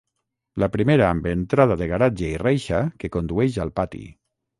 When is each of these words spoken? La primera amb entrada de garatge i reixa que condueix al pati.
La 0.61 0.67
primera 0.75 1.03
amb 1.15 1.27
entrada 1.31 1.77
de 1.81 1.87
garatge 1.91 2.29
i 2.29 2.39
reixa 2.45 2.79
que 3.05 3.13
condueix 3.17 3.61
al 3.67 3.73
pati. 3.81 4.03